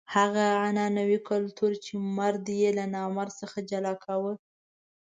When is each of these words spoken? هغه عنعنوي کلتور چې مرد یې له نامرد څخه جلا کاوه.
هغه 0.15 0.45
عنعنوي 0.63 1.19
کلتور 1.29 1.71
چې 1.85 1.93
مرد 2.17 2.45
یې 2.59 2.69
له 2.77 2.85
نامرد 2.95 3.33
څخه 3.41 3.57
جلا 3.69 3.93
کاوه. 4.03 4.33